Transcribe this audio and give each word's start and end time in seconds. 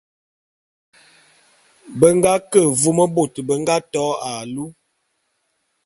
Be 1.99 2.07
nga 2.17 2.33
ke 2.51 2.61
vôm 2.81 2.99
bôt 3.15 3.33
bé 3.47 3.53
nga 3.61 3.75
to 3.93 4.03
alu. 4.31 4.65